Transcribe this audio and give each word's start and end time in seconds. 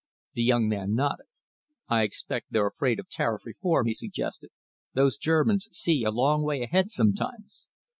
The 0.33 0.41
young 0.41 0.67
man 0.67 0.95
nodded. 0.95 1.27
"I 1.87 2.01
expect 2.01 2.47
they're 2.49 2.65
afraid 2.65 2.99
of 2.99 3.07
tariff 3.07 3.45
reform," 3.45 3.85
he 3.85 3.93
suggested. 3.93 4.49
"Those 4.95 5.15
Germans 5.15 5.69
see 5.73 6.03
a 6.03 6.09
long 6.09 6.41
way 6.41 6.63
ahead 6.63 6.89
sometimes." 6.89 7.67